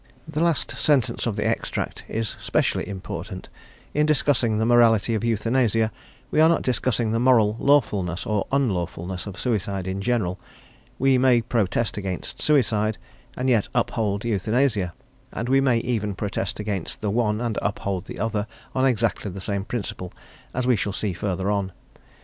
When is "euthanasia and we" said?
14.25-15.61